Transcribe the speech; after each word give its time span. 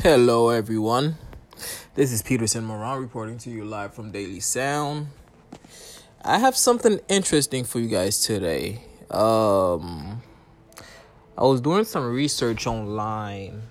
Hello, 0.00 0.48
everyone. 0.48 1.16
This 1.94 2.10
is 2.10 2.22
Peterson 2.22 2.64
Moran 2.64 2.98
reporting 2.98 3.38
to 3.38 3.50
you 3.50 3.64
live 3.64 3.94
from 3.94 4.10
Daily 4.10 4.40
Sound. 4.40 5.08
I 6.24 6.38
have 6.38 6.56
something 6.56 6.98
interesting 7.08 7.62
for 7.62 7.78
you 7.78 7.86
guys 7.88 8.20
today. 8.20 8.80
Um, 9.10 10.20
I 11.38 11.44
was 11.44 11.60
doing 11.60 11.84
some 11.84 12.12
research 12.12 12.66
online 12.66 13.62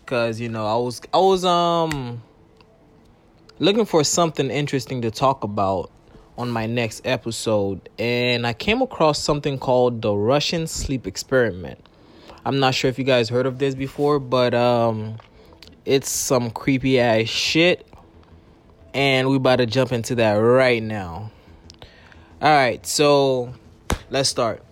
because 0.00 0.38
you 0.38 0.50
know 0.50 0.66
I 0.66 0.76
was 0.76 1.00
I 1.14 1.18
was 1.18 1.46
um 1.46 2.20
looking 3.58 3.86
for 3.86 4.04
something 4.04 4.50
interesting 4.50 5.00
to 5.02 5.10
talk 5.10 5.44
about 5.44 5.90
on 6.36 6.50
my 6.50 6.66
next 6.66 7.06
episode, 7.06 7.88
and 7.98 8.46
I 8.46 8.52
came 8.52 8.82
across 8.82 9.18
something 9.18 9.58
called 9.58 10.02
the 10.02 10.12
Russian 10.12 10.66
sleep 10.66 11.06
experiment. 11.06 11.78
I'm 12.44 12.58
not 12.58 12.74
sure 12.74 12.90
if 12.90 12.98
you 12.98 13.04
guys 13.04 13.30
heard 13.30 13.46
of 13.46 13.58
this 13.58 13.74
before, 13.74 14.18
but 14.18 14.52
um 14.52 15.16
it's 15.88 16.10
some 16.10 16.50
creepy 16.50 17.00
ass 17.00 17.28
shit. 17.28 17.86
And 18.92 19.28
we 19.30 19.36
about 19.36 19.56
to 19.56 19.66
jump 19.66 19.90
into 19.90 20.14
that 20.16 20.32
right 20.34 20.82
now. 20.82 21.30
Alright, 22.42 22.86
so 22.86 23.54
let's 24.10 24.28
start. 24.28 24.62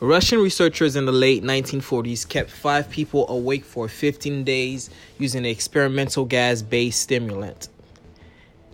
Russian 0.00 0.40
researchers 0.40 0.96
in 0.96 1.06
the 1.06 1.12
late 1.12 1.44
1940s 1.44 2.28
kept 2.28 2.50
five 2.50 2.90
people 2.90 3.28
awake 3.28 3.64
for 3.64 3.88
15 3.88 4.42
days 4.42 4.90
using 5.16 5.44
an 5.44 5.50
experimental 5.50 6.24
gas 6.24 6.60
based 6.60 7.00
stimulant. 7.00 7.68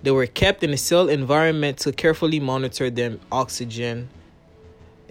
They 0.02 0.10
were 0.10 0.26
kept 0.26 0.64
in 0.64 0.70
a 0.70 0.76
sealed 0.78 1.10
environment 1.10 1.78
to 1.80 1.92
carefully 1.92 2.40
monitor 2.40 2.88
their 2.88 3.18
oxygen 3.30 4.09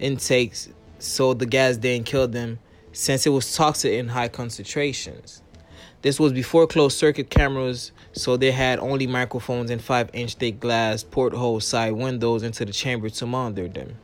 intakes 0.00 0.68
so 0.98 1.34
the 1.34 1.46
gas 1.46 1.76
didn't 1.76 2.06
kill 2.06 2.26
them 2.26 2.58
since 2.92 3.26
it 3.26 3.30
was 3.30 3.54
toxic 3.54 3.92
in 3.92 4.08
high 4.08 4.28
concentrations. 4.28 5.42
This 6.04 6.20
was 6.20 6.34
before 6.34 6.66
closed 6.66 6.98
circuit 6.98 7.30
cameras, 7.30 7.90
so 8.12 8.36
they 8.36 8.50
had 8.50 8.78
only 8.78 9.06
microphones 9.06 9.70
and 9.70 9.80
5 9.80 10.10
inch 10.12 10.34
thick 10.34 10.60
glass 10.60 11.02
porthole 11.02 11.60
side 11.60 11.92
windows 11.92 12.42
into 12.42 12.66
the 12.66 12.72
chamber 12.72 13.08
to 13.08 13.24
monitor 13.24 13.68
them. 13.68 13.96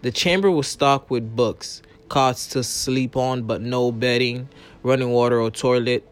The 0.00 0.10
chamber 0.10 0.50
was 0.50 0.66
stocked 0.66 1.10
with 1.10 1.36
books, 1.36 1.82
cots 2.08 2.46
to 2.54 2.64
sleep 2.64 3.18
on, 3.18 3.42
but 3.42 3.60
no 3.60 3.92
bedding, 3.92 4.48
running 4.82 5.10
water 5.10 5.38
or 5.38 5.50
toilet, 5.50 6.08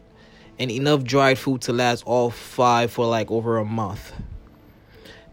and 0.59 0.69
enough 0.69 1.03
dried 1.03 1.39
food 1.39 1.61
to 1.61 1.73
last 1.73 2.03
all 2.05 2.29
five 2.29 2.91
for 2.91 3.07
like 3.07 3.31
over 3.31 3.57
a 3.57 3.65
month. 3.65 4.13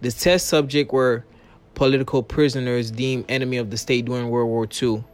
The 0.00 0.10
test 0.10 0.46
subject 0.46 0.90
were 0.90 1.26
political 1.74 2.22
prisoners 2.22 2.90
deemed 2.90 3.26
enemy 3.28 3.58
of 3.58 3.70
the 3.70 3.76
state 3.76 4.06
during 4.06 4.30
World 4.30 4.48
War 4.48 4.66
II. 4.66 5.04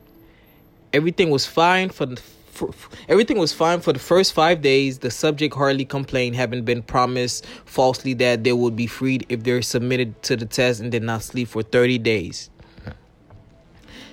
Everything 0.93 1.31
was 1.31 1.47
fine 1.47 1.89
for 1.89 2.07
the 2.07 2.23
for, 2.53 2.71
everything 3.09 3.39
was 3.39 3.53
fine 3.53 3.81
for 3.81 3.93
the 3.93 3.99
first 3.99 4.35
five 4.35 4.61
days. 4.61 4.99
The 4.99 5.11
subject 5.11 5.55
hardly 5.55 5.87
complained, 5.87 6.37
having 6.37 6.65
been 6.65 6.83
promised 6.83 7.47
falsely 7.65 8.13
that 8.15 8.45
they 8.45 8.53
would 8.53 8.77
be 8.77 8.87
freed 8.87 9.27
if 9.29 9.43
they 9.43 9.61
submitted 9.63 10.23
to 10.25 10.37
the 10.37 10.47
test 10.47 10.81
and 10.81 10.93
did 10.93 11.03
not 11.03 11.23
sleep 11.23 11.49
for 11.49 11.63
30 11.63 11.99
days. 11.99 12.51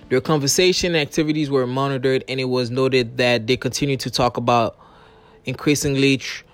Their 0.08 0.22
conversation 0.22 0.96
activities 0.96 1.52
were 1.52 1.68
monitored, 1.68 2.24
and 2.28 2.40
it 2.40 2.46
was 2.46 2.72
noted 2.72 3.18
that 3.18 3.46
they 3.46 3.58
continued 3.58 4.00
to 4.02 4.10
talk 4.10 4.38
about 4.38 4.80
increasingly 5.46 6.18
tr- 6.18 6.46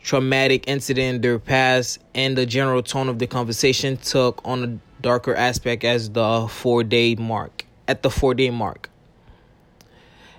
traumatic 0.00 0.68
incident 0.68 1.16
in 1.16 1.20
their 1.22 1.38
past, 1.38 1.98
and 2.14 2.36
the 2.36 2.46
general 2.46 2.82
tone 2.82 3.08
of 3.08 3.18
the 3.18 3.26
conversation 3.26 3.96
took 3.96 4.40
on 4.44 4.64
a 4.64 5.02
darker 5.02 5.34
aspect 5.34 5.82
as 5.82 6.10
the 6.10 6.46
four 6.48 6.84
day 6.84 7.16
mark. 7.16 7.64
At 7.88 8.02
the 8.02 8.10
four 8.10 8.34
day 8.34 8.50
mark. 8.50 8.91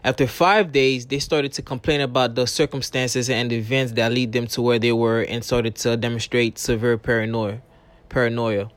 After 0.06 0.28
five 0.28 0.74
days, 0.74 1.06
they 1.06 1.20
started 1.20 1.54
to 1.54 1.62
complain 1.62 2.02
about 2.02 2.36
the 2.36 2.46
circumstances 2.46 3.30
and 3.30 3.54
events 3.54 3.94
that 3.94 4.12
lead 4.12 4.34
them 4.34 4.48
to 4.48 4.62
where 4.62 4.78
they 4.78 4.92
were 4.92 5.22
and 5.22 5.46
started 5.46 5.76
to 5.78 5.96
demonstrate 5.96 6.60
severe 6.60 6.98
paranoia. 6.98 7.62
Paranoia. 8.10 8.70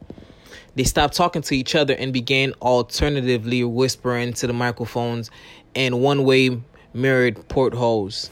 They 0.77 0.85
stopped 0.85 1.17
talking 1.17 1.43
to 1.43 1.57
each 1.57 1.75
other 1.75 1.95
and 1.95 2.13
began 2.13 2.53
alternatively 2.63 3.65
whispering 3.65 4.35
to 4.35 4.47
the 4.47 4.53
microphones 4.53 5.33
and 5.75 6.01
one 6.01 6.23
way 6.23 6.63
mirrored 6.95 7.49
portholes. 7.49 8.31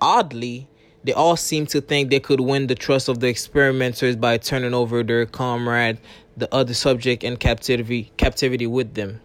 Oddly, 0.00 0.66
they 1.04 1.12
all 1.12 1.36
seemed 1.36 1.68
to 1.70 1.82
think 1.82 2.08
they 2.08 2.20
could 2.20 2.40
win 2.40 2.68
the 2.68 2.74
trust 2.74 3.10
of 3.10 3.20
the 3.20 3.28
experimenters 3.28 4.16
by 4.16 4.38
turning 4.38 4.72
over 4.72 5.02
their 5.02 5.26
comrade, 5.26 5.98
the 6.38 6.52
other 6.54 6.72
subject 6.72 7.22
in 7.22 7.36
captivity, 7.36 8.12
captivity 8.16 8.66
with 8.66 8.94
them. 8.94 9.20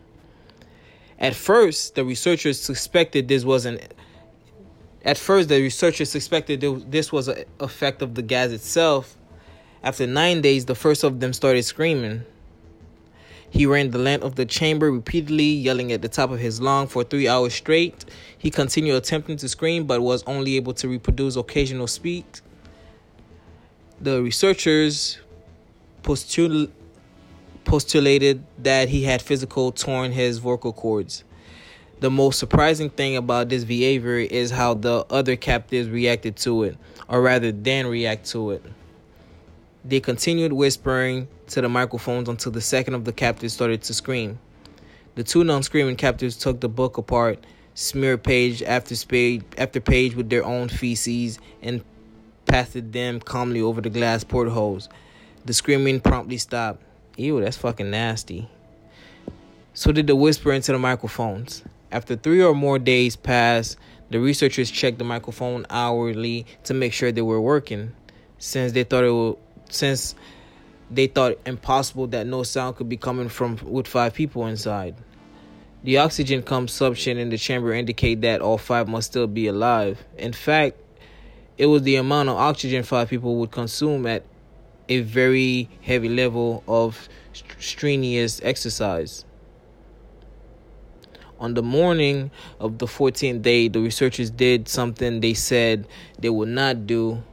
At 1.19 1.35
first, 1.35 1.95
the 1.95 2.05
researchers 2.05 2.61
suspected 2.61 3.27
this 3.27 3.43
was 3.43 3.65
an 3.65 3.79
at 5.03 5.17
first 5.17 5.49
the 5.49 5.61
researchers 5.61 6.09
suspected 6.09 6.61
this 6.91 7.11
was 7.11 7.27
an 7.27 7.43
effect 7.59 8.01
of 8.01 8.15
the 8.15 8.21
gas 8.21 8.51
itself. 8.51 9.17
After 9.83 10.07
nine 10.07 10.41
days, 10.41 10.65
the 10.65 10.75
first 10.75 11.03
of 11.03 11.19
them 11.19 11.33
started 11.33 11.63
screaming. 11.63 12.23
He 13.49 13.65
ran 13.65 13.91
the 13.91 13.97
length 13.97 14.23
of 14.23 14.35
the 14.35 14.45
chamber 14.45 14.91
repeatedly, 14.91 15.43
yelling 15.43 15.91
at 15.91 16.01
the 16.01 16.09
top 16.09 16.31
of 16.31 16.39
his 16.39 16.61
lung 16.61 16.87
for 16.87 17.03
three 17.03 17.27
hours 17.27 17.53
straight. 17.53 18.05
He 18.37 18.51
continued 18.51 18.95
attempting 18.95 19.37
to 19.37 19.49
scream, 19.49 19.85
but 19.85 20.01
was 20.01 20.23
only 20.23 20.55
able 20.55 20.73
to 20.73 20.87
reproduce 20.87 21.35
occasional 21.35 21.87
speech. 21.87 22.41
The 23.99 24.21
researchers 24.21 25.17
postul- 26.03 26.69
postulated 27.69 28.43
that 28.57 28.89
he 28.89 29.03
had 29.03 29.21
physical 29.21 29.71
torn 29.71 30.11
his 30.11 30.39
vocal 30.39 30.73
cords. 30.73 31.23
The 31.99 32.09
most 32.09 32.39
surprising 32.39 32.89
thing 32.89 33.15
about 33.15 33.49
this 33.49 33.63
behavior 33.63 34.17
is 34.17 34.49
how 34.49 34.73
the 34.73 35.05
other 35.11 35.35
captives 35.35 35.87
reacted 35.87 36.35
to 36.37 36.63
it, 36.63 36.77
or 37.07 37.21
rather, 37.21 37.51
didn't 37.51 37.91
react 37.91 38.25
to 38.31 38.49
it. 38.49 38.65
They 39.85 39.99
continued 39.99 40.51
whispering 40.51 41.27
to 41.49 41.61
the 41.61 41.69
microphones 41.69 42.27
until 42.27 42.51
the 42.51 42.59
second 42.59 42.95
of 42.95 43.05
the 43.05 43.13
captives 43.13 43.53
started 43.53 43.83
to 43.83 43.93
scream. 43.93 44.39
The 45.13 45.23
two 45.23 45.43
non 45.43 45.61
screaming 45.61 45.95
captives 45.95 46.37
took 46.37 46.61
the 46.61 46.69
book 46.69 46.97
apart, 46.97 47.45
smeared 47.75 48.23
page 48.23 48.63
after 48.63 48.95
page 49.05 49.43
after 49.59 49.79
page 49.79 50.15
with 50.15 50.31
their 50.31 50.43
own 50.43 50.69
feces, 50.69 51.37
and 51.61 51.83
passed 52.47 52.91
them 52.91 53.19
calmly 53.19 53.61
over 53.61 53.79
the 53.79 53.91
glass 53.91 54.23
portholes. 54.23 54.89
The 55.45 55.53
screaming 55.53 55.99
promptly 55.99 56.39
stopped. 56.39 56.81
Ew, 57.19 57.41
that's 57.41 57.57
fucking 57.57 57.91
nasty. 57.91 58.47
So 59.73 59.91
did 59.91 60.07
the 60.07 60.15
whisper 60.15 60.53
into 60.53 60.71
the 60.71 60.79
microphones. 60.79 61.63
After 61.91 62.15
three 62.15 62.41
or 62.41 62.55
more 62.55 62.79
days 62.79 63.17
passed, 63.17 63.77
the 64.09 64.21
researchers 64.21 64.71
checked 64.71 64.99
the 64.99 65.03
microphone 65.03 65.65
hourly 65.69 66.45
to 66.63 66.73
make 66.73 66.93
sure 66.93 67.11
they 67.11 67.21
were 67.21 67.41
working, 67.41 67.91
since 68.37 68.71
they 68.71 68.85
thought 68.85 69.03
it 69.03 69.11
would 69.11 69.35
since 69.69 70.15
they 70.89 71.07
thought 71.07 71.37
impossible 71.45 72.07
that 72.07 72.25
no 72.25 72.43
sound 72.43 72.77
could 72.77 72.87
be 72.87 72.97
coming 72.97 73.27
from 73.27 73.59
with 73.63 73.85
five 73.85 74.13
people 74.13 74.47
inside. 74.47 74.95
The 75.83 75.97
oxygen 75.97 76.41
consumption 76.41 77.17
in 77.17 77.29
the 77.29 77.37
chamber 77.37 77.73
indicate 77.73 78.21
that 78.21 78.39
all 78.39 78.57
five 78.57 78.87
must 78.87 79.11
still 79.11 79.27
be 79.27 79.47
alive. 79.47 80.03
In 80.17 80.31
fact, 80.33 80.77
it 81.57 81.65
was 81.65 81.83
the 81.83 81.97
amount 81.97 82.29
of 82.29 82.37
oxygen 82.37 82.83
five 82.83 83.09
people 83.09 83.35
would 83.35 83.51
consume 83.51 84.05
at 84.07 84.23
a 84.89 85.01
very 85.01 85.69
heavy 85.81 86.09
level 86.09 86.63
of 86.67 87.07
strenuous 87.59 88.41
exercise. 88.43 89.23
On 91.39 91.53
the 91.53 91.63
morning 91.63 92.31
of 92.59 92.79
the 92.79 92.85
14th 92.85 93.41
day, 93.41 93.69
the 93.69 93.79
researchers 93.79 94.29
did 94.29 94.67
something 94.67 95.21
they 95.21 95.33
said 95.33 95.87
they 96.19 96.29
would 96.29 96.49
not 96.49 96.85
do 96.85 97.23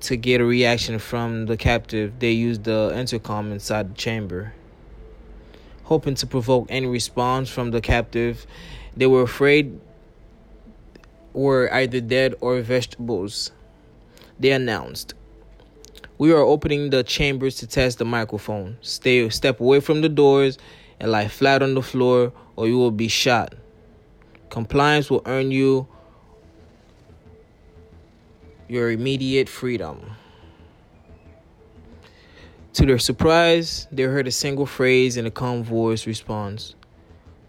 to 0.00 0.16
get 0.16 0.40
a 0.40 0.44
reaction 0.44 0.98
from 0.98 1.46
the 1.46 1.56
captive, 1.56 2.18
they 2.18 2.32
used 2.32 2.64
the 2.64 2.92
intercom 2.96 3.52
inside 3.52 3.90
the 3.90 3.94
chamber. 3.94 4.52
Hoping 5.84 6.16
to 6.16 6.26
provoke 6.26 6.66
any 6.68 6.88
response 6.88 7.48
from 7.48 7.70
the 7.70 7.80
captive, 7.80 8.44
they 8.96 9.06
were 9.06 9.22
afraid 9.22 9.80
were 11.32 11.72
either 11.72 12.00
dead 12.00 12.34
or 12.40 12.60
vegetables. 12.60 13.52
They 14.38 14.50
announced, 14.50 15.14
"We 16.22 16.30
are 16.30 16.38
opening 16.38 16.90
the 16.90 17.02
chambers 17.02 17.56
to 17.56 17.66
test 17.66 17.98
the 17.98 18.04
microphone. 18.04 18.78
Stay 18.80 19.28
step 19.28 19.58
away 19.58 19.80
from 19.80 20.02
the 20.02 20.08
doors 20.08 20.56
and 21.00 21.10
lie 21.10 21.26
flat 21.26 21.64
on 21.64 21.74
the 21.74 21.82
floor 21.82 22.32
or 22.54 22.68
you 22.68 22.78
will 22.78 22.92
be 22.92 23.08
shot. 23.08 23.56
Compliance 24.48 25.10
will 25.10 25.22
earn 25.26 25.50
you 25.50 25.88
your 28.68 28.92
immediate 28.92 29.48
freedom. 29.48 30.12
To 32.74 32.86
their 32.86 33.00
surprise, 33.00 33.88
they 33.90 34.04
heard 34.04 34.28
a 34.28 34.30
single 34.30 34.66
phrase 34.66 35.16
in 35.16 35.26
a 35.26 35.30
calm 35.32 35.64
voice 35.64 36.06
response 36.06 36.76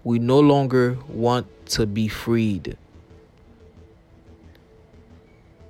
We 0.04 0.18
no 0.18 0.40
longer 0.40 0.98
want 1.08 1.46
to 1.78 1.86
be 1.86 2.08
freed. 2.08 2.76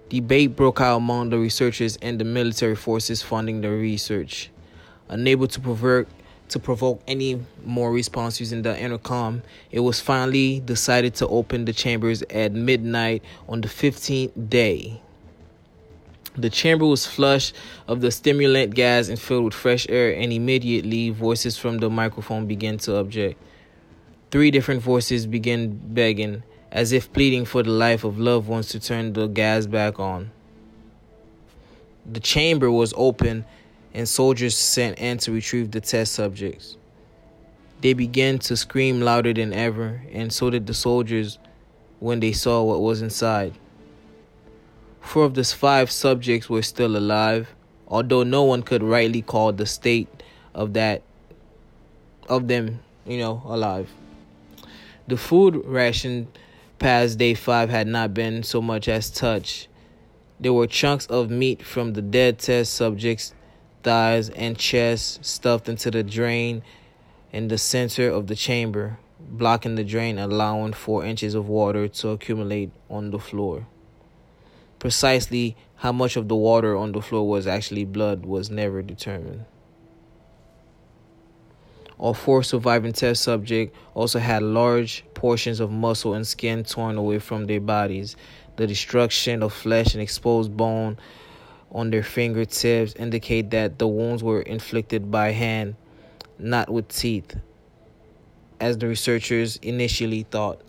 Debate 0.09 0.55
broke 0.55 0.81
out 0.81 0.97
among 0.97 1.29
the 1.29 1.39
researchers 1.39 1.97
and 2.01 2.19
the 2.19 2.25
military 2.25 2.75
forces 2.75 3.21
funding 3.21 3.61
the 3.61 3.69
research. 3.69 4.49
Unable 5.09 5.47
to 5.47 5.59
provoke, 5.59 6.07
to 6.49 6.59
provoke 6.59 7.01
any 7.07 7.39
more 7.65 7.91
response 7.91 8.39
using 8.39 8.61
the 8.61 8.79
intercom, 8.79 9.41
it 9.71 9.79
was 9.79 9.99
finally 9.99 10.59
decided 10.59 11.15
to 11.15 11.27
open 11.27 11.65
the 11.65 11.73
chambers 11.73 12.21
at 12.29 12.51
midnight 12.51 13.23
on 13.47 13.61
the 13.61 13.67
15th 13.67 14.49
day. 14.49 15.01
The 16.35 16.49
chamber 16.49 16.85
was 16.85 17.05
flush 17.05 17.53
of 17.87 18.01
the 18.01 18.09
stimulant 18.09 18.73
gas 18.73 19.07
and 19.07 19.19
filled 19.19 19.45
with 19.45 19.53
fresh 19.53 19.85
air, 19.87 20.15
and 20.15 20.33
immediately 20.33 21.11
voices 21.11 21.57
from 21.57 21.77
the 21.77 21.89
microphone 21.91 22.47
began 22.47 22.77
to 22.79 22.95
object. 22.95 23.39
Three 24.31 24.49
different 24.49 24.81
voices 24.81 25.27
began 25.27 25.79
begging, 25.93 26.41
as 26.73 26.91
if 26.91 27.13
pleading 27.13 27.45
for 27.45 27.61
the 27.61 27.69
life 27.69 28.03
of 28.03 28.17
loved 28.19 28.47
ones 28.47 28.69
to 28.69 28.79
turn 28.79 29.13
the 29.13 29.27
gas 29.27 29.67
back 29.67 29.99
on. 29.99 30.31
The 32.11 32.19
chamber 32.19 32.71
was 32.71 32.95
open, 32.97 33.45
and 33.93 34.09
soldiers 34.09 34.57
sent 34.57 34.97
in 34.97 35.19
to 35.19 35.31
retrieve 35.31 35.69
the 35.69 35.79
test 35.79 36.13
subjects. 36.13 36.75
They 37.81 37.93
began 37.93 38.39
to 38.39 38.57
scream 38.57 39.01
louder 39.01 39.33
than 39.33 39.53
ever, 39.53 40.01
and 40.11 40.33
so 40.33 40.49
did 40.49 40.65
the 40.65 40.73
soldiers 40.73 41.37
when 41.99 42.19
they 42.19 42.31
saw 42.31 42.63
what 42.63 42.81
was 42.81 43.03
inside. 43.03 43.53
Four 44.99 45.25
of 45.25 45.35
the 45.35 45.43
five 45.43 45.91
subjects 45.91 46.49
were 46.49 46.63
still 46.63 46.97
alive, 46.97 47.53
although 47.87 48.23
no 48.23 48.43
one 48.43 48.63
could 48.63 48.81
rightly 48.81 49.21
call 49.21 49.53
the 49.53 49.67
state 49.67 50.07
of 50.55 50.73
that 50.73 51.03
of 52.27 52.47
them, 52.47 52.79
you 53.05 53.19
know, 53.19 53.43
alive. 53.45 53.91
The 55.07 55.17
food 55.17 55.61
ration 55.65 56.29
past 56.79 57.17
day 57.17 57.33
five 57.33 57.69
had 57.69 57.87
not 57.87 58.13
been 58.13 58.43
so 58.43 58.61
much 58.61 58.87
as 58.87 59.09
touched. 59.09 59.67
There 60.39 60.53
were 60.53 60.67
chunks 60.67 61.05
of 61.05 61.29
meat 61.29 61.63
from 61.63 61.93
the 61.93 62.01
dead 62.01 62.39
test 62.39 62.73
subjects' 62.73 63.33
thighs 63.83 64.29
and 64.29 64.57
chests 64.57 65.19
stuffed 65.21 65.69
into 65.69 65.91
the 65.91 66.03
drain 66.03 66.63
in 67.31 67.47
the 67.47 67.57
center 67.57 68.09
of 68.09 68.27
the 68.27 68.35
chamber, 68.35 68.99
blocking 69.19 69.75
the 69.75 69.83
drain, 69.83 70.17
allowing 70.17 70.73
four 70.73 71.05
inches 71.05 71.35
of 71.35 71.47
water 71.47 71.87
to 71.87 72.09
accumulate 72.09 72.71
on 72.89 73.11
the 73.11 73.19
floor. 73.19 73.67
Precisely 74.79 75.55
how 75.75 75.91
much 75.91 76.15
of 76.15 76.27
the 76.27 76.35
water 76.35 76.75
on 76.75 76.91
the 76.91 77.01
floor 77.01 77.27
was 77.27 77.47
actually 77.47 77.85
blood 77.85 78.25
was 78.25 78.49
never 78.49 78.81
determined. 78.81 79.45
All 82.03 82.13
four 82.13 82.43
surviving 82.43 82.91
test 82.91 83.23
subjects 83.23 83.79
also 83.93 84.19
had 84.19 84.43
large 84.43 85.05
portions 85.13 85.61
of 85.61 85.71
muscle 85.71 86.15
and 86.15 86.27
skin 86.27 86.65
torn 86.65 86.97
away 86.97 87.17
from 87.19 87.45
their 87.45 87.61
bodies. 87.61 88.17
The 88.57 88.67
destruction 88.67 89.41
of 89.41 89.53
flesh 89.53 89.93
and 89.93 90.03
exposed 90.03 90.57
bone 90.57 90.97
on 91.71 91.91
their 91.91 92.03
fingertips 92.03 92.93
indicate 92.95 93.51
that 93.51 93.79
the 93.79 93.87
wounds 93.87 94.21
were 94.21 94.41
inflicted 94.41 95.11
by 95.11 95.31
hand, 95.31 95.77
not 96.37 96.69
with 96.69 96.89
teeth, 96.89 97.37
as 98.59 98.77
the 98.77 98.89
researchers 98.89 99.55
initially 99.61 100.23
thought. 100.23 100.61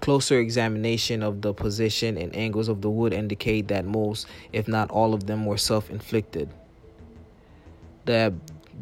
Closer 0.00 0.40
examination 0.40 1.22
of 1.22 1.42
the 1.42 1.54
position 1.54 2.18
and 2.18 2.34
angles 2.34 2.66
of 2.66 2.80
the 2.80 2.90
wood 2.90 3.12
indicate 3.12 3.68
that 3.68 3.84
most, 3.84 4.26
if 4.52 4.66
not 4.66 4.90
all 4.90 5.14
of 5.14 5.28
them, 5.28 5.46
were 5.46 5.56
self-inflicted. 5.56 6.48
The 8.04 8.34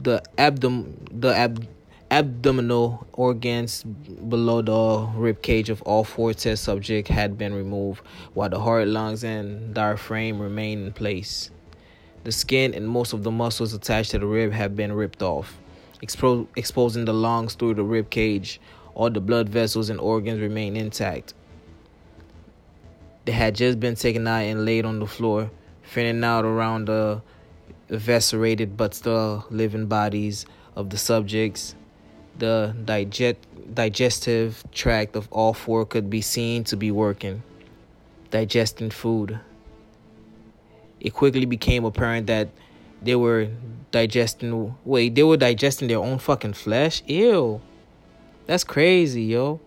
the 0.02 0.22
abdom 0.36 0.96
the 1.10 1.34
ab, 1.34 1.66
abdominal 2.10 3.06
organs 3.12 3.82
below 3.82 4.62
the 4.62 5.18
rib 5.18 5.42
cage 5.42 5.68
of 5.68 5.82
all 5.82 6.04
four 6.04 6.32
test 6.32 6.64
subjects 6.64 7.10
had 7.10 7.36
been 7.36 7.52
removed, 7.54 8.02
while 8.34 8.48
the 8.48 8.60
heart, 8.60 8.88
lungs, 8.88 9.24
and 9.24 9.74
diaphragm 9.74 10.40
remained 10.40 10.86
in 10.86 10.92
place. 10.92 11.50
The 12.24 12.32
skin 12.32 12.74
and 12.74 12.88
most 12.88 13.12
of 13.12 13.22
the 13.22 13.30
muscles 13.30 13.74
attached 13.74 14.10
to 14.12 14.18
the 14.18 14.26
rib 14.26 14.52
have 14.52 14.74
been 14.74 14.92
ripped 14.92 15.22
off, 15.22 15.58
expo- 16.02 16.46
exposing 16.56 17.04
the 17.04 17.14
lungs 17.14 17.54
through 17.54 17.74
the 17.74 17.84
rib 17.84 18.10
cage 18.10 18.60
all 18.98 19.08
the 19.08 19.20
blood 19.20 19.48
vessels 19.48 19.90
and 19.90 20.00
organs 20.00 20.40
remained 20.40 20.76
intact. 20.76 21.32
They 23.24 23.32
had 23.32 23.54
just 23.54 23.78
been 23.78 23.94
taken 23.94 24.26
out 24.26 24.40
and 24.40 24.64
laid 24.64 24.84
on 24.84 24.98
the 24.98 25.06
floor, 25.06 25.50
fanning 25.82 26.24
out 26.24 26.44
around 26.44 26.88
the 26.88 27.22
eviscerated 27.88 28.76
but 28.76 28.94
still 28.94 29.46
living 29.50 29.86
bodies 29.86 30.46
of 30.76 30.90
the 30.90 30.98
subjects. 30.98 31.74
The 32.38 32.74
digest, 32.84 33.38
digestive 33.74 34.62
tract 34.72 35.16
of 35.16 35.28
all 35.32 35.52
four 35.52 35.84
could 35.84 36.08
be 36.08 36.20
seen 36.20 36.64
to 36.64 36.76
be 36.76 36.90
working, 36.90 37.42
digesting 38.30 38.90
food. 38.90 39.40
It 41.00 41.14
quickly 41.14 41.44
became 41.46 41.84
apparent 41.84 42.26
that 42.28 42.48
they 43.02 43.16
were 43.16 43.48
digesting. 43.90 44.76
Wait, 44.84 45.14
they 45.14 45.22
were 45.22 45.36
digesting 45.36 45.88
their 45.88 45.98
own 45.98 46.18
fucking 46.18 46.54
flesh? 46.54 47.02
Ew. 47.06 47.60
That's 48.46 48.64
crazy, 48.64 49.22
yo. 49.24 49.60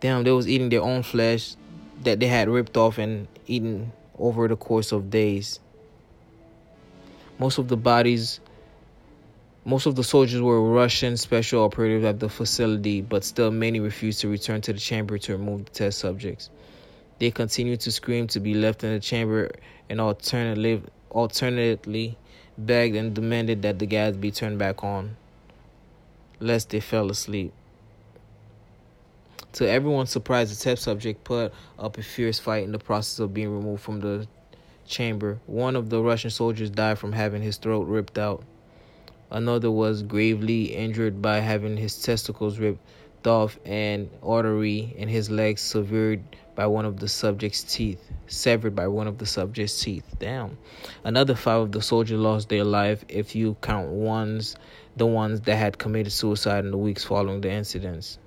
Damn, 0.00 0.24
they 0.24 0.30
was 0.30 0.48
eating 0.48 0.68
their 0.68 0.82
own 0.82 1.02
flesh 1.02 1.56
that 2.04 2.20
they 2.20 2.26
had 2.26 2.48
ripped 2.48 2.76
off 2.76 2.98
and 2.98 3.26
eaten 3.46 3.92
over 4.18 4.48
the 4.48 4.56
course 4.56 4.92
of 4.92 5.10
days. 5.10 5.60
Most 7.38 7.58
of 7.58 7.68
the 7.68 7.76
bodies, 7.76 8.40
most 9.64 9.86
of 9.86 9.94
the 9.94 10.04
soldiers 10.04 10.40
were 10.40 10.60
Russian 10.60 11.16
special 11.16 11.62
operatives 11.62 12.04
at 12.04 12.20
the 12.20 12.28
facility, 12.28 13.00
but 13.00 13.24
still 13.24 13.50
many 13.50 13.80
refused 13.80 14.20
to 14.20 14.28
return 14.28 14.60
to 14.62 14.72
the 14.72 14.78
chamber 14.78 15.18
to 15.18 15.32
remove 15.32 15.66
the 15.66 15.70
test 15.70 15.98
subjects. 15.98 16.50
They 17.18 17.30
continued 17.30 17.80
to 17.80 17.92
scream 17.92 18.26
to 18.28 18.40
be 18.40 18.54
left 18.54 18.84
in 18.84 18.92
the 18.92 19.00
chamber 19.00 19.50
and 19.88 20.00
alternatively, 20.00 20.82
alternately 21.10 22.16
begged 22.56 22.96
and 22.96 23.14
demanded 23.14 23.62
that 23.62 23.78
the 23.78 23.86
gas 23.86 24.16
be 24.16 24.30
turned 24.30 24.58
back 24.58 24.82
on 24.82 25.16
lest 26.40 26.70
they 26.70 26.80
fell 26.80 27.10
asleep. 27.10 27.52
To 29.54 29.68
everyone's 29.68 30.10
surprise, 30.10 30.56
the 30.56 30.62
test 30.62 30.82
subject 30.82 31.24
put 31.24 31.52
up 31.78 31.98
a 31.98 32.02
fierce 32.02 32.38
fight 32.38 32.64
in 32.64 32.72
the 32.72 32.78
process 32.78 33.18
of 33.18 33.34
being 33.34 33.50
removed 33.50 33.82
from 33.82 34.00
the 34.00 34.26
chamber. 34.88 35.38
One 35.46 35.76
of 35.76 35.90
the 35.90 36.02
Russian 36.02 36.30
soldiers 36.30 36.70
died 36.70 36.98
from 36.98 37.12
having 37.12 37.42
his 37.42 37.56
throat 37.56 37.86
ripped 37.86 38.18
out. 38.18 38.44
Another 39.30 39.70
was 39.70 40.02
gravely 40.02 40.74
injured 40.74 41.20
by 41.20 41.40
having 41.40 41.76
his 41.76 42.00
testicles 42.00 42.58
ripped 42.58 43.26
off 43.26 43.58
and 43.64 44.08
artery 44.22 44.94
in 44.96 45.08
his 45.08 45.30
legs 45.30 45.60
severed 45.60 46.22
by 46.54 46.66
one 46.66 46.84
of 46.84 46.98
the 46.98 47.08
subject's 47.08 47.62
teeth. 47.62 48.00
Severed 48.26 48.74
by 48.74 48.88
one 48.88 49.06
of 49.06 49.18
the 49.18 49.26
subject's 49.26 49.80
teeth. 49.80 50.04
Damn. 50.18 50.56
Another 51.04 51.34
five 51.34 51.60
of 51.60 51.72
the 51.72 51.82
soldiers 51.82 52.18
lost 52.18 52.48
their 52.48 52.64
life 52.64 53.04
if 53.08 53.36
you 53.36 53.56
count 53.60 53.88
ones 53.90 54.56
the 54.96 55.06
ones 55.06 55.40
that 55.42 55.56
had 55.56 55.78
committed 55.78 56.12
suicide 56.12 56.64
in 56.64 56.72
the 56.72 56.76
weeks 56.76 57.04
following 57.04 57.40
the 57.40 57.50
incidents. 57.50 58.18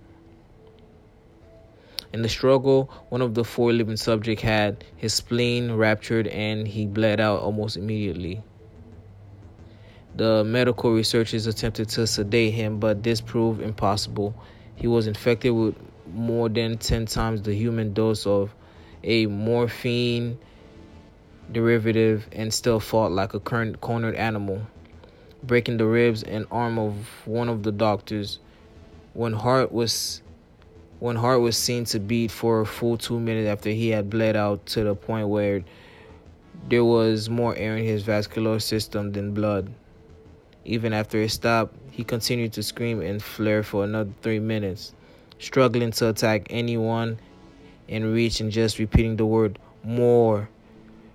In 2.13 2.21
the 2.21 2.29
struggle, 2.29 2.91
one 3.09 3.21
of 3.21 3.33
the 3.33 3.43
four 3.43 3.71
living 3.71 3.97
subjects 3.97 4.43
had 4.43 4.83
his 4.97 5.13
spleen 5.13 5.71
ruptured 5.71 6.27
and 6.27 6.67
he 6.67 6.85
bled 6.85 7.19
out 7.19 7.39
almost 7.39 7.77
immediately. 7.77 8.41
The 10.15 10.43
medical 10.43 10.91
researchers 10.91 11.47
attempted 11.47 11.89
to 11.89 12.05
sedate 12.05 12.53
him, 12.53 12.79
but 12.79 13.01
this 13.01 13.21
proved 13.21 13.61
impossible. 13.61 14.35
He 14.75 14.87
was 14.87 15.07
infected 15.07 15.53
with 15.53 15.75
more 16.13 16.49
than 16.49 16.77
10 16.77 17.05
times 17.05 17.41
the 17.41 17.53
human 17.53 17.93
dose 17.93 18.25
of 18.25 18.53
a 19.03 19.25
morphine 19.27 20.37
derivative 21.51 22.27
and 22.33 22.53
still 22.53 22.79
fought 22.79 23.11
like 23.11 23.33
a 23.33 23.39
cornered 23.39 24.15
animal 24.15 24.61
breaking 25.43 25.77
the 25.77 25.85
ribs 25.85 26.23
and 26.23 26.45
arm 26.51 26.77
of 26.77 26.93
one 27.25 27.49
of 27.49 27.63
the 27.63 27.71
doctors. 27.71 28.39
When 29.13 29.33
heart 29.33 29.71
was 29.71 30.21
when 31.01 31.15
heart 31.15 31.41
was 31.41 31.57
seen 31.57 31.83
to 31.83 31.99
beat 31.99 32.29
for 32.29 32.61
a 32.61 32.65
full 32.65 32.95
two 32.95 33.19
minutes 33.19 33.49
after 33.49 33.71
he 33.71 33.89
had 33.89 34.07
bled 34.07 34.35
out 34.35 34.63
to 34.67 34.83
the 34.83 34.93
point 34.93 35.27
where 35.27 35.63
there 36.69 36.85
was 36.85 37.27
more 37.27 37.55
air 37.55 37.75
in 37.75 37.83
his 37.83 38.03
vascular 38.03 38.59
system 38.59 39.11
than 39.11 39.33
blood. 39.33 39.67
Even 40.63 40.93
after 40.93 41.19
it 41.19 41.29
stopped, 41.29 41.75
he 41.89 42.03
continued 42.03 42.53
to 42.53 42.61
scream 42.61 43.01
and 43.01 43.21
flare 43.21 43.63
for 43.63 43.83
another 43.83 44.11
three 44.21 44.37
minutes, 44.37 44.93
struggling 45.39 45.89
to 45.89 46.09
attack 46.09 46.45
anyone 46.51 47.17
in 47.87 48.13
reach 48.13 48.39
and 48.39 48.51
just 48.51 48.77
repeating 48.77 49.15
the 49.15 49.25
word 49.25 49.57
more 49.83 50.49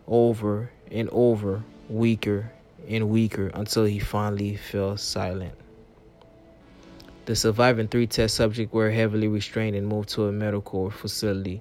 over 0.08 0.68
and 0.90 1.08
over, 1.10 1.62
weaker 1.88 2.50
and 2.88 3.08
weaker 3.08 3.52
until 3.54 3.84
he 3.84 4.00
finally 4.00 4.56
fell 4.56 4.96
silent. 4.96 5.54
The 7.26 7.34
surviving 7.34 7.88
three 7.88 8.06
test 8.06 8.36
subjects 8.36 8.72
were 8.72 8.88
heavily 8.88 9.26
restrained 9.26 9.74
and 9.74 9.88
moved 9.88 10.10
to 10.10 10.26
a 10.26 10.32
medical 10.32 10.90
facility. 10.90 11.60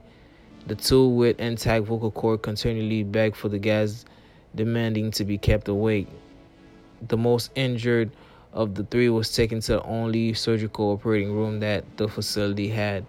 The 0.68 0.76
two 0.76 1.08
with 1.08 1.40
intact 1.40 1.86
vocal 1.86 2.12
cord 2.12 2.44
continually 2.44 3.02
begged 3.02 3.36
for 3.36 3.50
the 3.50 3.58
gas, 3.58 4.06
demanding 4.54 5.10
to 5.12 5.26
be 5.26 5.40
kept 5.40 5.68
awake. 5.68 6.08
The 7.08 7.18
most 7.18 7.50
injured 7.56 8.12
of 8.54 8.76
the 8.76 8.84
three 8.84 9.10
was 9.10 9.34
taken 9.36 9.60
to 9.62 9.74
the 9.74 9.84
only 9.86 10.36
surgical 10.36 10.92
operating 10.92 11.34
room 11.34 11.60
that 11.62 11.98
the 11.98 12.08
facility 12.08 12.70
had. 12.70 13.04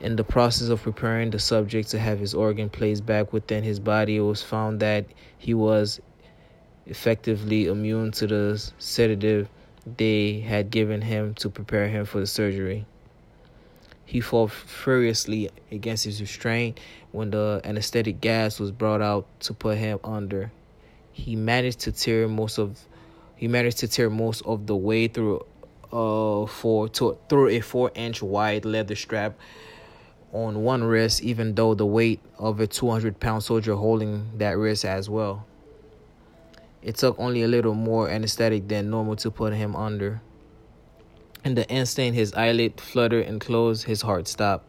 In 0.00 0.16
the 0.16 0.24
process 0.24 0.70
of 0.70 0.82
preparing 0.82 1.28
the 1.28 1.38
subject 1.38 1.90
to 1.90 1.98
have 1.98 2.18
his 2.18 2.32
organ 2.32 2.70
placed 2.70 3.04
back 3.04 3.34
within 3.34 3.62
his 3.62 3.78
body, 3.78 4.16
it 4.16 4.20
was 4.20 4.42
found 4.42 4.80
that 4.80 5.04
he 5.36 5.52
was 5.52 6.00
effectively 6.86 7.66
immune 7.66 8.10
to 8.12 8.26
the 8.26 8.72
sedative 8.78 9.50
they 9.86 10.40
had 10.40 10.70
given 10.70 11.02
him 11.02 11.34
to 11.34 11.48
prepare 11.48 11.88
him 11.88 12.04
for 12.04 12.20
the 12.20 12.26
surgery. 12.26 12.86
He 14.04 14.20
fought 14.20 14.50
furiously 14.50 15.50
against 15.70 16.04
his 16.04 16.20
restraint 16.20 16.78
when 17.12 17.30
the 17.30 17.60
anesthetic 17.64 18.20
gas 18.20 18.60
was 18.60 18.70
brought 18.70 19.02
out 19.02 19.26
to 19.40 19.54
put 19.54 19.78
him 19.78 19.98
under. 20.04 20.52
He 21.12 21.36
managed 21.36 21.80
to 21.80 21.92
tear 21.92 22.28
most 22.28 22.58
of 22.58 22.78
he 23.36 23.48
managed 23.48 23.78
to 23.78 23.88
tear 23.88 24.08
most 24.08 24.42
of 24.46 24.66
the 24.66 24.76
way 24.76 25.08
through 25.08 25.44
uh 25.92 26.46
four 26.46 26.88
to, 26.88 27.16
through 27.28 27.48
a 27.48 27.60
four 27.60 27.90
inch 27.94 28.22
wide 28.22 28.64
leather 28.64 28.94
strap 28.94 29.34
on 30.32 30.62
one 30.62 30.84
wrist, 30.84 31.22
even 31.22 31.54
though 31.54 31.74
the 31.74 31.86
weight 31.86 32.20
of 32.38 32.60
a 32.60 32.66
200 32.66 33.18
pound 33.18 33.42
soldier 33.42 33.74
holding 33.74 34.30
that 34.38 34.58
wrist 34.58 34.84
as 34.84 35.08
well. 35.08 35.46
It 36.82 36.96
took 36.96 37.18
only 37.18 37.42
a 37.42 37.48
little 37.48 37.74
more 37.74 38.08
anesthetic 38.08 38.68
than 38.68 38.90
normal 38.90 39.16
to 39.16 39.30
put 39.30 39.54
him 39.54 39.74
under. 39.74 40.20
In 41.44 41.54
the 41.54 41.68
instant 41.68 42.14
his 42.14 42.32
eyelid 42.34 42.80
fluttered 42.80 43.26
and 43.26 43.40
closed, 43.40 43.84
his 43.84 44.02
heart 44.02 44.28
stopped. 44.28 44.66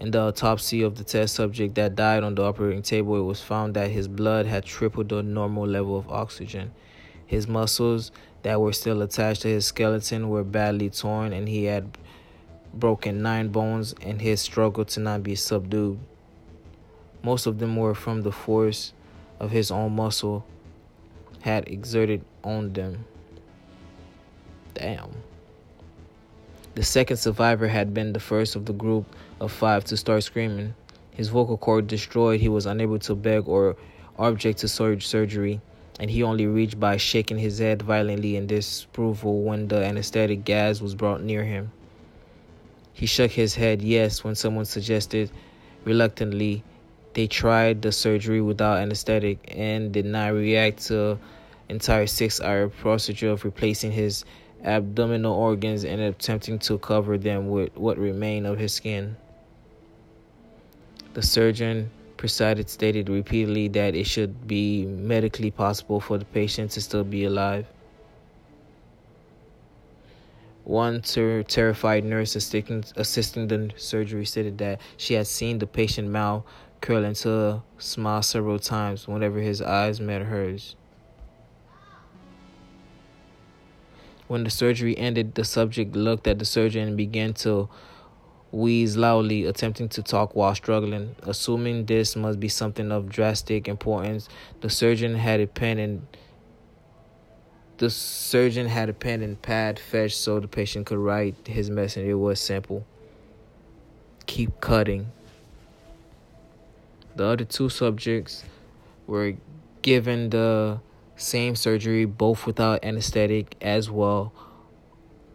In 0.00 0.12
the 0.12 0.20
autopsy 0.20 0.82
of 0.82 0.96
the 0.96 1.04
test 1.04 1.34
subject 1.34 1.74
that 1.74 1.96
died 1.96 2.22
on 2.22 2.34
the 2.36 2.42
operating 2.42 2.82
table, 2.82 3.18
it 3.18 3.24
was 3.24 3.40
found 3.40 3.74
that 3.74 3.90
his 3.90 4.06
blood 4.06 4.46
had 4.46 4.64
tripled 4.64 5.08
the 5.08 5.22
normal 5.22 5.66
level 5.66 5.98
of 5.98 6.08
oxygen. 6.08 6.72
His 7.26 7.48
muscles 7.48 8.12
that 8.42 8.60
were 8.60 8.72
still 8.72 9.02
attached 9.02 9.42
to 9.42 9.48
his 9.48 9.66
skeleton 9.66 10.28
were 10.28 10.44
badly 10.44 10.88
torn, 10.90 11.32
and 11.32 11.48
he 11.48 11.64
had 11.64 11.98
broken 12.72 13.22
nine 13.22 13.48
bones 13.48 13.92
in 14.00 14.20
his 14.20 14.40
struggle 14.40 14.84
to 14.84 15.00
not 15.00 15.22
be 15.22 15.34
subdued. 15.34 15.98
Most 17.22 17.46
of 17.46 17.58
them 17.58 17.74
were 17.74 17.94
from 17.94 18.22
the 18.22 18.32
force 18.32 18.92
of 19.40 19.50
his 19.50 19.70
own 19.70 19.96
muscle 19.96 20.46
had 21.40 21.68
exerted 21.68 22.24
on 22.44 22.72
them. 22.72 23.04
Damn. 24.74 25.10
The 26.74 26.84
second 26.84 27.16
survivor 27.16 27.66
had 27.66 27.92
been 27.92 28.12
the 28.12 28.20
first 28.20 28.54
of 28.54 28.66
the 28.66 28.72
group 28.72 29.04
of 29.40 29.50
five 29.50 29.84
to 29.86 29.96
start 29.96 30.22
screaming. 30.22 30.74
His 31.10 31.28
vocal 31.28 31.56
cord 31.56 31.88
destroyed, 31.88 32.40
he 32.40 32.48
was 32.48 32.66
unable 32.66 33.00
to 33.00 33.14
beg 33.16 33.48
or 33.48 33.76
object 34.18 34.60
to 34.60 34.68
surgery, 34.68 35.60
and 35.98 36.10
he 36.10 36.22
only 36.22 36.46
reached 36.46 36.78
by 36.78 36.96
shaking 36.96 37.38
his 37.38 37.58
head 37.58 37.82
violently 37.82 38.36
in 38.36 38.46
disapproval 38.46 39.42
when 39.42 39.66
the 39.66 39.84
anesthetic 39.84 40.44
gas 40.44 40.80
was 40.80 40.94
brought 40.94 41.22
near 41.22 41.44
him. 41.44 41.72
He 42.92 43.06
shook 43.06 43.32
his 43.32 43.54
head 43.54 43.82
yes 43.82 44.22
when 44.22 44.34
someone 44.34 44.64
suggested 44.64 45.30
reluctantly 45.84 46.62
they 47.18 47.26
tried 47.26 47.82
the 47.82 47.90
surgery 47.90 48.40
without 48.40 48.78
anesthetic 48.78 49.52
and 49.56 49.90
did 49.90 50.04
not 50.04 50.32
react 50.32 50.86
to 50.86 51.18
entire 51.68 52.06
six 52.06 52.40
hour 52.40 52.68
procedure 52.68 53.30
of 53.30 53.44
replacing 53.44 53.90
his 53.90 54.24
abdominal 54.62 55.34
organs 55.34 55.82
and 55.82 56.00
attempting 56.00 56.60
to 56.60 56.78
cover 56.78 57.18
them 57.18 57.48
with 57.48 57.76
what 57.76 57.98
remained 57.98 58.46
of 58.46 58.56
his 58.56 58.72
skin. 58.72 59.16
The 61.14 61.22
surgeon 61.22 61.90
presided 62.16 62.70
stated 62.70 63.08
repeatedly 63.08 63.66
that 63.66 63.96
it 63.96 64.04
should 64.06 64.46
be 64.46 64.86
medically 64.86 65.50
possible 65.50 65.98
for 65.98 66.18
the 66.18 66.24
patient 66.24 66.70
to 66.70 66.80
still 66.80 67.02
be 67.02 67.24
alive. 67.24 67.66
One 70.62 71.00
ter- 71.00 71.42
terrified 71.42 72.04
nurse 72.04 72.36
assisting, 72.36 72.84
assisting 72.94 73.48
the 73.48 73.72
surgery 73.76 74.24
stated 74.24 74.58
that 74.58 74.80
she 74.98 75.14
had 75.14 75.26
seen 75.26 75.58
the 75.58 75.66
patient 75.66 76.10
mouth 76.10 76.44
curl 76.80 77.04
into 77.04 77.30
a 77.30 77.62
smile 77.78 78.22
several 78.22 78.58
times 78.58 79.06
whenever 79.06 79.38
his 79.38 79.60
eyes 79.62 80.00
met 80.00 80.22
hers. 80.22 80.76
When 84.26 84.44
the 84.44 84.50
surgery 84.50 84.96
ended, 84.96 85.34
the 85.34 85.44
subject 85.44 85.96
looked 85.96 86.26
at 86.26 86.38
the 86.38 86.44
surgeon 86.44 86.88
and 86.88 86.96
began 86.96 87.32
to 87.34 87.68
wheeze 88.52 88.96
loudly, 88.96 89.44
attempting 89.44 89.88
to 89.90 90.02
talk 90.02 90.34
while 90.34 90.54
struggling. 90.54 91.16
Assuming 91.22 91.86
this 91.86 92.14
must 92.14 92.38
be 92.38 92.48
something 92.48 92.92
of 92.92 93.08
drastic 93.08 93.68
importance, 93.68 94.28
the 94.60 94.70
surgeon 94.70 95.14
had 95.14 95.40
a 95.40 95.46
pen 95.46 95.78
and 95.78 96.06
the 97.78 97.90
surgeon 97.90 98.66
had 98.66 98.88
a 98.88 98.92
pen 98.92 99.22
and 99.22 99.40
pad 99.40 99.78
fetched 99.78 100.16
so 100.16 100.40
the 100.40 100.48
patient 100.48 100.86
could 100.86 100.98
write 100.98 101.34
his 101.46 101.70
message. 101.70 102.06
It 102.06 102.14
was 102.14 102.40
simple. 102.40 102.84
Keep 104.26 104.60
cutting. 104.60 105.12
The 107.18 107.24
other 107.24 107.44
two 107.44 107.68
subjects 107.68 108.44
were 109.08 109.34
given 109.82 110.30
the 110.30 110.78
same 111.16 111.56
surgery, 111.56 112.04
both 112.04 112.46
without 112.46 112.84
anesthetic 112.84 113.56
as 113.60 113.90
well, 113.90 114.32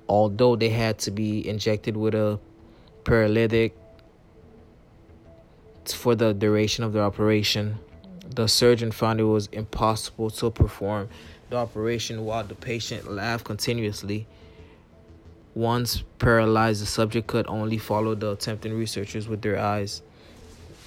although 0.08 0.56
they 0.56 0.70
had 0.70 0.98
to 1.00 1.12
be 1.12 1.46
injected 1.46 1.98
with 1.98 2.16
a 2.16 2.40
paralytic 3.04 3.76
for 5.94 6.16
the 6.16 6.34
duration 6.34 6.86
of 6.86 6.94
the 6.94 7.02
operation. 7.02 7.80
The 8.34 8.48
surgeon 8.48 8.94
found 8.94 9.20
it 9.20 9.26
was 9.26 9.48
impossible 9.48 10.30
to 10.30 10.52
perform 10.52 11.10
the 11.50 11.58
operation 11.58 12.24
while 12.24 12.46
the 12.46 12.56
patient 12.56 13.12
laughed 13.12 13.44
continuously. 13.44 14.26
Once 15.54 16.06
paralyzed, 16.18 16.82
the 16.82 16.86
subject 16.86 17.28
could 17.28 17.46
only 17.48 17.78
follow 17.78 18.16
the 18.16 18.32
attempting 18.32 18.74
researchers 18.74 19.28
with 19.28 19.42
their 19.42 19.60
eyes. 19.60 20.02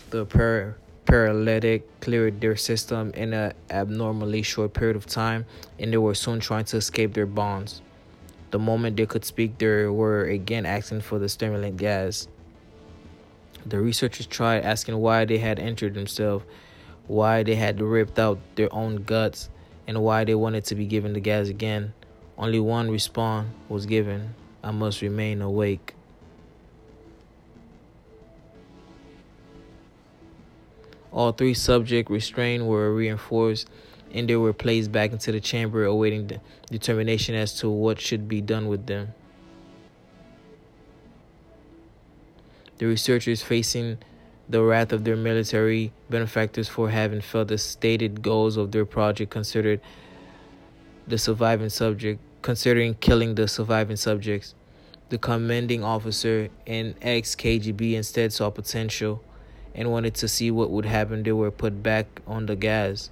The 0.09 0.25
par- 0.25 0.77
paralytic 1.07 2.01
cleared 2.01 2.41
their 2.41 2.57
system 2.57 3.13
in 3.15 3.33
an 3.33 3.55
abnormally 3.71 4.43
short 4.43 4.75
period 4.75 4.97
of 4.97 5.07
time, 5.07 5.47
and 5.79 5.93
they 5.93 5.97
were 5.97 6.15
soon 6.15 6.41
trying 6.41 6.65
to 6.67 6.77
escape 6.77 7.15
their 7.15 7.27
bonds. 7.27 7.81
The 8.51 8.59
moment 8.59 8.97
they 8.97 9.07
could 9.07 9.25
speak, 9.25 9.59
they 9.59 9.87
were 9.87 10.25
again 10.25 10.67
asking 10.67 11.01
for 11.01 11.19
the 11.19 11.29
stimulant 11.29 11.79
gas. 11.79 12.29
The 13.65 13.81
researchers 13.81 14.27
tried 14.27 14.63
asking 14.63 14.97
why 14.99 15.25
they 15.25 15.39
had 15.39 15.59
injured 15.59 15.95
themselves, 15.95 16.45
why 17.09 17.43
they 17.43 17.57
had 17.57 17.81
ripped 17.81 18.19
out 18.19 18.39
their 18.55 18.73
own 18.73 19.03
guts, 19.03 19.49
and 19.89 20.03
why 20.03 20.25
they 20.25 20.35
wanted 20.35 20.65
to 20.67 20.75
be 20.75 20.87
given 20.87 21.15
the 21.15 21.21
gas 21.21 21.49
again. 21.49 21.95
Only 22.39 22.61
one 22.61 22.91
response 22.91 23.49
was 23.69 23.87
given 23.87 24.35
I 24.63 24.71
must 24.71 25.03
remain 25.03 25.43
awake. 25.43 25.96
All 31.17 31.33
three 31.33 31.55
subject 31.55 32.11
restraints 32.11 32.63
were 32.63 32.95
reinforced 32.95 33.71
and 34.13 34.29
they 34.29 34.37
were 34.37 34.53
placed 34.53 34.93
back 34.93 35.13
into 35.13 35.33
the 35.33 35.41
chamber 35.41 35.87
awaiting 35.87 36.27
the 36.27 36.43
determination 36.71 37.35
as 37.35 37.55
to 37.61 37.71
what 37.71 37.99
should 37.99 38.29
be 38.29 38.43
done 38.43 38.69
with 38.69 38.85
them. 38.85 39.15
The 42.77 42.85
researchers 42.85 43.43
facing 43.43 43.97
the 44.47 44.63
wrath 44.63 44.93
of 44.93 45.05
their 45.05 45.17
military 45.17 45.91
benefactors 46.11 46.69
for 46.69 46.91
having 46.91 47.23
failed 47.23 47.49
the 47.49 47.57
stated 47.57 48.21
goals 48.21 48.59
of 48.59 48.73
their 48.73 48.85
project 48.85 49.31
considered 49.31 49.81
the 51.09 51.17
surviving 51.17 51.71
subject 51.71 52.21
considering 52.43 52.93
killing 52.93 53.37
the 53.37 53.49
surviving 53.49 53.97
subjects. 53.97 54.55
The 55.09 55.17
commanding 55.17 55.83
officer 55.83 56.51
and 56.67 56.95
ex 57.01 57.35
KGB 57.35 57.95
instead 57.95 58.35
saw 58.35 58.51
potential 58.51 59.23
and 59.77 59.93
wanted 59.93 60.15
to 60.15 60.27
see 60.27 60.51
what 60.51 60.71
would 60.71 60.87
happen, 60.87 61.23
they 61.23 61.33
were 61.33 61.51
put 61.51 61.83
back 61.83 62.07
on 62.27 62.47
the 62.47 62.57
gas. 62.57 63.11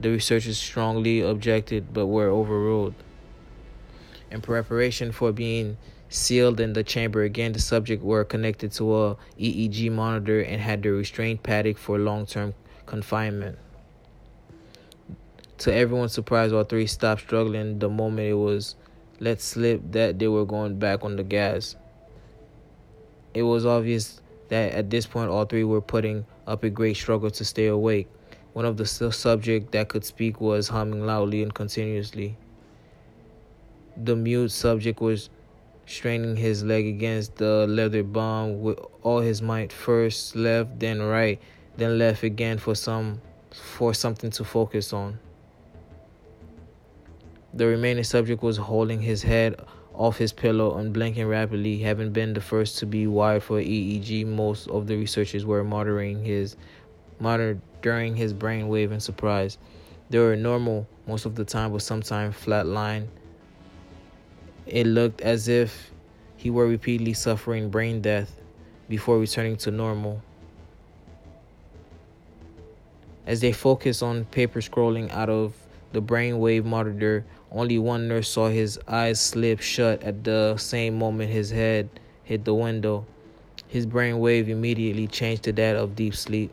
The 0.00 0.10
researchers 0.10 0.56
strongly 0.56 1.20
objected 1.20 1.92
but 1.92 2.06
were 2.06 2.28
overruled. 2.28 2.94
In 4.30 4.40
preparation 4.40 5.12
for 5.12 5.30
being 5.30 5.76
sealed 6.08 6.58
in 6.58 6.72
the 6.72 6.82
chamber 6.82 7.22
again, 7.22 7.52
the 7.52 7.60
subjects 7.60 8.02
were 8.02 8.24
connected 8.24 8.72
to 8.72 8.96
a 8.96 9.16
EEG 9.38 9.92
monitor 9.92 10.40
and 10.40 10.60
had 10.60 10.82
their 10.82 10.94
restraint 10.94 11.42
paddock 11.42 11.76
for 11.76 11.98
long-term 11.98 12.54
confinement. 12.86 13.58
To 15.58 15.74
everyone's 15.74 16.14
surprise, 16.14 16.50
all 16.54 16.64
three 16.64 16.86
stopped 16.86 17.20
struggling 17.20 17.78
the 17.78 17.90
moment 17.90 18.28
it 18.28 18.34
was 18.34 18.74
let 19.20 19.42
slip 19.42 19.82
that 19.92 20.18
they 20.18 20.28
were 20.28 20.46
going 20.46 20.78
back 20.78 21.04
on 21.04 21.16
the 21.16 21.22
gas. 21.22 21.76
It 23.34 23.42
was 23.42 23.66
obvious 23.66 24.22
that 24.50 24.72
at 24.72 24.90
this 24.90 25.06
point 25.06 25.30
all 25.30 25.44
three 25.44 25.64
were 25.64 25.80
putting 25.80 26.26
up 26.46 26.62
a 26.62 26.70
great 26.70 26.96
struggle 26.96 27.30
to 27.30 27.44
stay 27.44 27.66
awake. 27.66 28.08
One 28.52 28.64
of 28.64 28.76
the 28.76 28.86
subject 28.86 29.72
that 29.72 29.88
could 29.88 30.04
speak 30.04 30.40
was 30.40 30.68
humming 30.68 31.06
loudly 31.06 31.42
and 31.42 31.54
continuously. 31.54 32.36
The 33.96 34.16
mute 34.16 34.50
subject 34.50 35.00
was 35.00 35.30
straining 35.86 36.36
his 36.36 36.62
leg 36.62 36.86
against 36.86 37.36
the 37.36 37.66
leather 37.66 38.02
bomb 38.02 38.60
with 38.60 38.78
all 39.02 39.20
his 39.20 39.40
might, 39.40 39.72
first 39.72 40.36
left, 40.36 40.78
then 40.78 41.02
right, 41.02 41.40
then 41.76 41.98
left 41.98 42.22
again 42.22 42.58
for 42.58 42.74
some 42.74 43.20
for 43.52 43.94
something 43.94 44.30
to 44.30 44.44
focus 44.44 44.92
on. 44.92 45.18
The 47.52 47.66
remaining 47.66 48.04
subject 48.04 48.42
was 48.42 48.56
holding 48.56 49.00
his 49.00 49.22
head 49.22 49.60
off 50.00 50.16
his 50.16 50.32
pillow 50.32 50.78
and 50.78 50.94
blinking 50.94 51.26
rapidly. 51.26 51.78
Having 51.80 52.10
been 52.12 52.32
the 52.32 52.40
first 52.40 52.78
to 52.78 52.86
be 52.86 53.06
wired 53.06 53.42
for 53.42 53.60
EEG, 53.60 54.26
most 54.26 54.66
of 54.68 54.86
the 54.86 54.96
researchers 54.96 55.44
were 55.44 55.62
monitoring 55.62 56.24
his 56.24 56.56
monitoring 57.20 58.16
his 58.16 58.32
brainwave 58.32 58.92
in 58.92 58.98
surprise. 58.98 59.58
They 60.08 60.18
were 60.18 60.36
normal 60.36 60.88
most 61.06 61.26
of 61.26 61.34
the 61.34 61.44
time, 61.44 61.72
but 61.72 61.82
sometimes 61.82 62.34
flatline 62.34 63.08
It 64.66 64.86
looked 64.86 65.20
as 65.20 65.48
if 65.48 65.90
he 66.38 66.48
were 66.48 66.66
repeatedly 66.66 67.12
suffering 67.12 67.68
brain 67.68 68.00
death 68.00 68.40
before 68.88 69.18
returning 69.18 69.58
to 69.58 69.70
normal. 69.70 70.22
As 73.26 73.42
they 73.42 73.52
focused 73.52 74.02
on 74.02 74.24
paper 74.24 74.60
scrolling 74.60 75.10
out 75.10 75.28
of 75.28 75.54
the 75.92 76.00
brainwave 76.00 76.64
monitor, 76.64 77.26
only 77.52 77.78
one 77.78 78.06
nurse 78.06 78.28
saw 78.28 78.48
his 78.48 78.78
eyes 78.86 79.20
slip 79.20 79.60
shut 79.60 80.02
at 80.02 80.22
the 80.22 80.56
same 80.56 80.98
moment 80.98 81.30
his 81.30 81.50
head 81.50 81.88
hit 82.22 82.44
the 82.44 82.54
window. 82.54 83.04
His 83.66 83.86
brainwave 83.86 84.48
immediately 84.48 85.06
changed 85.06 85.44
to 85.44 85.52
that 85.52 85.76
of 85.76 85.96
deep 85.96 86.14
sleep, 86.14 86.52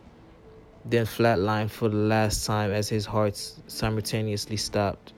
then 0.84 1.06
flatlined 1.06 1.70
for 1.70 1.88
the 1.88 1.96
last 1.96 2.46
time 2.46 2.72
as 2.72 2.88
his 2.88 3.06
heart 3.06 3.36
simultaneously 3.66 4.56
stopped. 4.56 5.12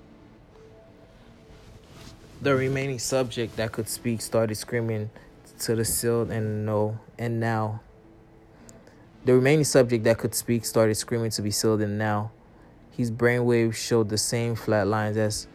The 2.43 2.55
remaining 2.55 2.99
subject 2.99 3.57
that 3.57 3.73
could 3.73 3.89
speak 3.89 4.21
started 4.23 4.55
screaming 4.57 5.11
to 5.61 5.77
the 5.77 5.85
sealed 5.85 6.31
and 6.31 6.65
no, 6.65 6.99
and 7.19 7.39
now. 7.39 7.81
The 9.27 9.35
remaining 9.35 9.65
subject 9.65 10.05
that 10.05 10.17
could 10.19 10.35
speak 10.35 10.65
started 10.65 10.95
screaming 10.95 11.31
to 11.33 11.43
be 11.43 11.51
sealed 11.51 11.83
and 11.83 11.99
now. 11.99 12.33
His 12.91 13.11
brainwaves 13.11 13.75
showed 13.75 14.09
the 14.09 14.17
same 14.19 14.55
flat 14.55 14.87
lines 14.87 15.19
as 15.19 15.47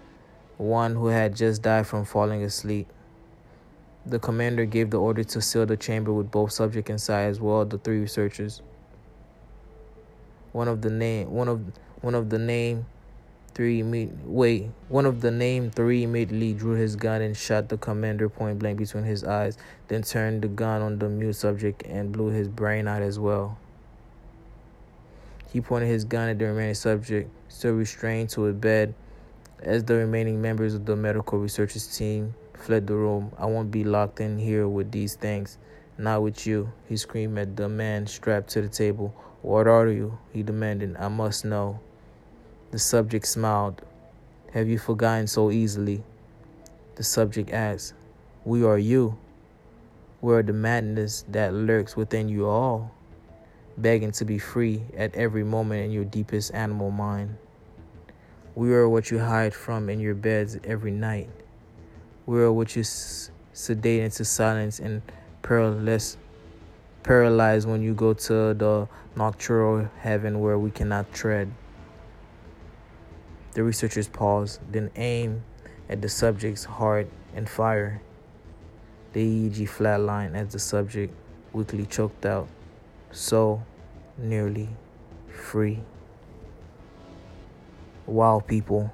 one 0.57 0.95
who 0.95 1.07
had 1.07 1.35
just 1.35 1.62
died 1.62 1.88
from 1.88 2.05
falling 2.05 2.43
asleep. 2.43 2.88
The 4.05 4.19
commander 4.19 4.65
gave 4.65 4.91
the 4.91 5.00
order 5.00 5.24
to 5.24 5.41
seal 5.41 5.65
the 5.65 5.77
chamber 5.77 6.13
with 6.13 6.29
both 6.31 6.51
subject 6.51 6.89
inside 6.89 7.24
as 7.24 7.39
well 7.41 7.62
as 7.62 7.69
the 7.69 7.77
three 7.77 8.00
researchers. 8.00 8.62
One 10.51 10.67
of 10.67 10.81
the 10.81 10.89
name 10.89 11.31
one 11.31 11.47
of 11.47 11.62
one 12.01 12.15
of 12.15 12.29
the 12.29 12.39
name 12.39 12.85
three 13.55 13.81
wait 14.25 14.69
one 14.89 15.05
of 15.05 15.21
the 15.21 15.31
name 15.31 15.71
three 15.71 16.03
immediately 16.03 16.53
drew 16.53 16.74
his 16.74 16.95
gun 16.95 17.21
and 17.21 17.35
shot 17.35 17.69
the 17.69 17.77
commander 17.77 18.29
point 18.29 18.59
blank 18.59 18.77
between 18.77 19.05
his 19.05 19.24
eyes, 19.24 19.57
then 19.88 20.03
turned 20.03 20.41
the 20.41 20.47
gun 20.47 20.81
on 20.81 21.00
the 21.00 21.09
mute 21.09 21.33
subject 21.33 21.83
and 21.83 22.12
blew 22.12 22.27
his 22.27 22.47
brain 22.47 22.88
out 22.88 23.01
as 23.01 23.17
well. 23.17 23.57
He 25.51 25.62
pointed 25.62 25.88
his 25.88 26.03
gun 26.03 26.27
at 26.27 26.38
the 26.38 26.45
remaining 26.45 26.75
subject, 26.75 27.29
still 27.47 27.74
restrained 27.74 28.29
to 28.31 28.47
a 28.47 28.53
bed, 28.53 28.93
as 29.62 29.83
the 29.83 29.95
remaining 29.95 30.41
members 30.41 30.74
of 30.74 30.85
the 30.85 30.95
medical 30.95 31.39
researchers 31.39 31.97
team 31.97 32.33
fled 32.53 32.88
the 32.88 32.95
room. 32.95 33.31
I 33.38 33.45
won't 33.45 33.71
be 33.71 33.83
locked 33.83 34.19
in 34.19 34.38
here 34.38 34.67
with 34.67 34.91
these 34.91 35.15
things. 35.15 35.57
Not 35.97 36.24
with 36.24 36.45
you, 36.45 36.71
he 36.89 36.97
screamed 36.97 37.38
at 37.38 37.55
the 37.55 37.69
man 37.69 38.07
strapped 38.07 38.50
to 38.50 38.62
the 38.62 38.67
table. 38.67 39.13
What 39.41 39.67
are 39.67 39.88
you? 39.88 40.17
he 40.33 40.43
demanded. 40.43 40.95
I 40.97 41.07
must 41.07 41.45
know. 41.45 41.79
The 42.71 42.79
subject 42.79 43.27
smiled. 43.27 43.81
Have 44.51 44.67
you 44.67 44.77
forgotten 44.77 45.27
so 45.27 45.51
easily? 45.51 46.03
The 46.95 47.03
subject 47.03 47.51
asked. 47.51 47.93
We 48.43 48.63
are 48.63 48.77
you. 48.77 49.17
We 50.21 50.33
are 50.33 50.43
the 50.43 50.53
madness 50.53 51.24
that 51.29 51.53
lurks 51.53 51.95
within 51.95 52.29
you 52.29 52.47
all, 52.47 52.91
begging 53.77 54.12
to 54.13 54.25
be 54.25 54.39
free 54.39 54.81
at 54.97 55.13
every 55.15 55.43
moment 55.43 55.85
in 55.85 55.91
your 55.91 56.05
deepest 56.05 56.53
animal 56.53 56.89
mind. 56.89 57.38
We 58.55 58.74
are 58.74 58.88
what 58.88 59.12
you 59.12 59.19
hide 59.19 59.53
from 59.53 59.89
in 59.89 60.00
your 60.00 60.15
beds 60.15 60.57
every 60.63 60.91
night. 60.91 61.29
We 62.25 62.39
are 62.39 62.53
what 62.53 62.74
you 62.74 62.83
sedate 62.85 64.01
into 64.01 64.24
silence 64.24 64.79
and 64.79 65.01
paralyze, 65.41 66.15
paralyze 67.03 67.67
when 67.67 67.81
you 67.81 67.93
go 67.93 68.13
to 68.13 68.53
the 68.53 68.88
nocturnal 69.17 69.89
heaven 70.00 70.39
where 70.39 70.57
we 70.57 70.71
cannot 70.71 71.12
tread. 71.13 71.51
The 73.55 73.63
researchers 73.63 74.07
pause, 74.07 74.62
then 74.71 74.89
aim 74.95 75.43
at 75.89 76.01
the 76.01 76.07
subject's 76.07 76.63
heart 76.63 77.09
and 77.35 77.50
fire. 77.50 78.01
The 79.12 79.50
EEG 79.50 79.67
flatlined 79.67 80.35
as 80.35 80.53
the 80.53 80.59
subject 80.59 81.13
weakly 81.51 81.85
choked 81.88 82.25
out, 82.25 82.47
so 83.12 83.63
nearly 84.17 84.69
free. 85.27 85.83
Wow, 88.08 88.39
people. 88.39 88.91